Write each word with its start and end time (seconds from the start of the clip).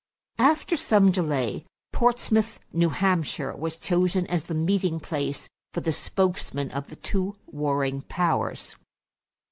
After 0.39 0.75
some 0.75 1.11
delay, 1.11 1.63
Portsmouth, 1.91 2.59
New 2.73 2.89
Hampshire, 2.89 3.55
was 3.55 3.77
chosen 3.77 4.25
as 4.25 4.45
the 4.45 4.55
meeting 4.55 4.99
place 4.99 5.47
for 5.75 5.81
the 5.81 5.91
spokesmen 5.93 6.71
of 6.71 6.87
the 6.89 6.95
two 6.95 7.35
warring 7.45 8.01
powers. 8.01 8.75